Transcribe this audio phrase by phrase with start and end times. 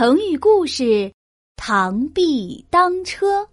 [0.00, 1.12] 成语故事：
[1.58, 3.46] 螳臂当车。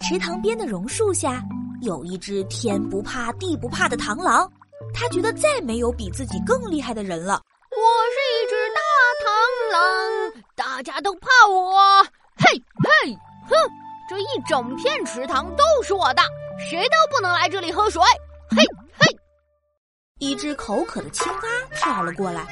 [0.00, 1.40] 池塘边的榕树下，
[1.82, 4.52] 有一只天不怕地不怕的螳螂。
[4.92, 7.40] 他觉得再没有比自己更厉害的人了。
[7.70, 7.78] 我
[8.10, 8.80] 是一只大
[9.22, 12.02] 螳螂，大家都怕我。
[12.34, 12.60] 嘿，
[13.04, 13.14] 嘿，
[13.48, 13.54] 哼！
[14.10, 16.22] 这一整片池塘都是我的，
[16.68, 18.02] 谁都不能来这里喝水。
[18.50, 18.56] 嘿，
[18.98, 19.16] 嘿！
[20.18, 21.42] 一只口渴的青蛙
[21.76, 22.44] 跳了过来。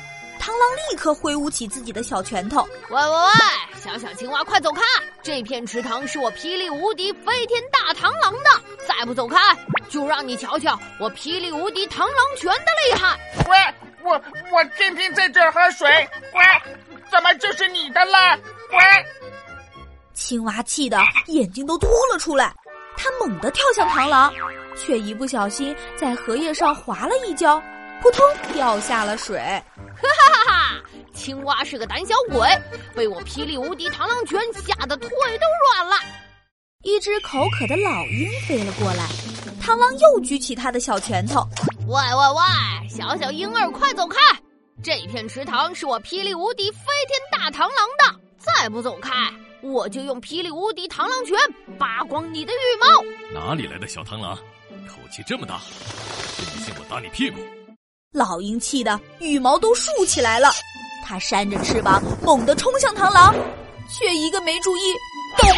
[0.43, 4.83] 螳螂立刻挥舞起自己的小拳头，喂喂喂，小小青蛙，快走开！
[5.23, 8.50] 这片池塘是我霹雳无敌飞天大螳螂的，
[8.89, 9.39] 再不走开，
[9.89, 13.17] 就让你瞧瞧我霹雳无敌螳螂拳的厉害！
[13.49, 13.57] 喂，
[14.03, 15.89] 我我天天在这儿喝水，
[16.35, 16.41] 喂，
[17.09, 18.36] 怎么就是你的了？
[18.72, 18.79] 喂！
[20.13, 22.53] 青蛙气得眼睛都凸了出来，
[22.97, 24.35] 它猛地跳向螳螂，
[24.77, 27.63] 却一不小心在荷叶上滑了一跤，
[28.03, 29.39] 扑通掉下了水。
[29.39, 30.83] 哈哈哈哈！
[31.15, 32.48] 青蛙是个胆小鬼，
[32.95, 35.97] 被我霹雳无敌螳螂拳吓得腿都软了。
[36.83, 39.06] 一只口渴的老鹰飞了过来，
[39.62, 41.47] 螳螂又举起他的小拳头，
[41.86, 44.19] 喂喂喂，小小婴儿快走开！
[44.83, 49.12] 这片池塘是我霹雳无敌飞天大螳螂的，再不走开，
[49.62, 51.39] 我就用霹雳无敌螳螂拳
[51.78, 53.41] 扒光你的羽毛！
[53.41, 54.34] 哪里来的小螳螂，
[54.89, 55.61] 口气这么大？
[55.61, 57.39] 信不信我打你屁股？
[58.12, 60.50] 老鹰气得羽毛都竖起来了，
[61.02, 63.34] 它扇着翅膀猛地冲向螳螂，
[63.88, 64.94] 却一个没注意，
[65.38, 65.48] 咚，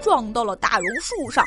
[0.00, 1.44] 撞到了大榕树上，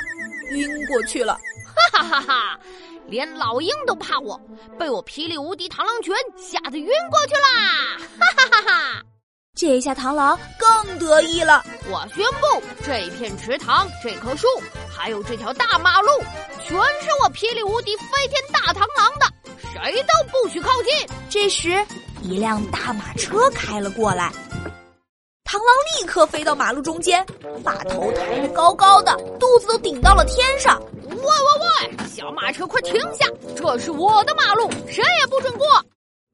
[0.52, 1.39] 晕过去了。
[1.91, 2.59] 哈哈哈哈！
[3.08, 4.38] 连老鹰都怕我，
[4.77, 7.97] 被我霹雳无敌螳螂拳吓得晕过去啦！
[8.19, 9.02] 哈哈哈哈！
[9.55, 11.63] 这下螳螂更得意了。
[11.89, 14.47] 我宣布，这片池塘、这棵树，
[14.91, 16.09] 还有这条大马路，
[16.67, 18.41] 全是我霹雳无敌飞天
[19.92, 21.08] 谁都不许靠近！
[21.30, 21.86] 这时，
[22.22, 24.31] 一辆大马车开了过来，
[25.44, 27.23] 螳螂立刻飞到马路中间，
[27.64, 30.81] 把头抬得高高的，肚子都顶到了天上。
[31.09, 33.28] 喂喂喂，小马车，快停下！
[33.56, 35.68] 这是我的马路，谁也不准过。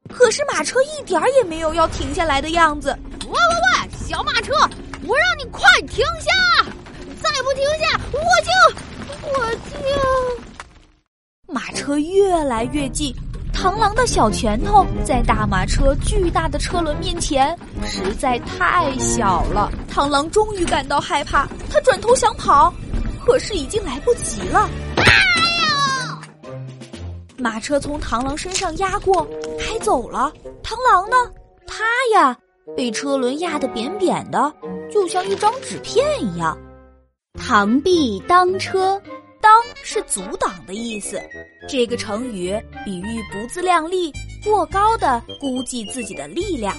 [0.07, 2.97] 可是马车一点也没有要停下来的样子。
[3.25, 4.53] 喂喂喂，小马车，
[5.05, 6.63] 我让你快停下！
[7.21, 8.51] 再不停下，我就
[9.27, 10.39] 我就……
[11.51, 13.13] 马车越来越近。
[13.61, 17.53] 螳螂的小拳头在大马车巨大的车轮面前
[17.83, 22.73] 实在太小了，螳螂终于感到害怕，它转头想跑，
[23.25, 24.69] 可是已经来不及了。
[24.95, 25.03] 哎
[26.47, 26.53] 呦！
[27.37, 29.27] 马车从螳螂身上压过，
[29.59, 30.31] 开走了。
[30.63, 31.17] 螳螂呢？
[31.67, 31.83] 它
[32.13, 32.37] 呀，
[32.77, 34.53] 被车轮压得扁扁的，
[34.89, 36.57] 就像一张纸片一样。
[37.37, 39.01] 螳臂当车。
[39.41, 39.51] 当
[39.83, 41.21] 是阻挡的意思，
[41.67, 42.53] 这个成语
[42.85, 44.11] 比喻不自量力、
[44.43, 46.75] 过高的估计自己的力量。